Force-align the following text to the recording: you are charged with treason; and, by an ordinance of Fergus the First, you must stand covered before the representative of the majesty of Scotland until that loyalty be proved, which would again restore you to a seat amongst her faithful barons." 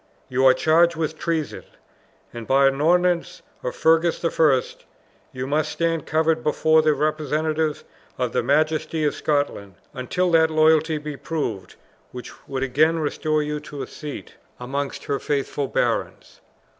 you 0.29 0.43
are 0.47 0.53
charged 0.55 0.95
with 0.95 1.15
treason; 1.15 1.63
and, 2.33 2.47
by 2.47 2.65
an 2.65 2.81
ordinance 2.81 3.43
of 3.61 3.75
Fergus 3.75 4.17
the 4.19 4.31
First, 4.31 4.85
you 5.31 5.45
must 5.45 5.71
stand 5.71 6.07
covered 6.07 6.43
before 6.43 6.81
the 6.81 6.95
representative 6.95 7.83
of 8.17 8.31
the 8.31 8.41
majesty 8.41 9.03
of 9.03 9.13
Scotland 9.13 9.75
until 9.93 10.31
that 10.31 10.49
loyalty 10.49 10.97
be 10.97 11.15
proved, 11.15 11.75
which 12.11 12.31
would 12.47 12.63
again 12.63 12.97
restore 12.97 13.43
you 13.43 13.59
to 13.59 13.83
a 13.83 13.85
seat 13.87 14.33
amongst 14.59 15.03
her 15.03 15.19
faithful 15.19 15.67
barons." 15.67 16.41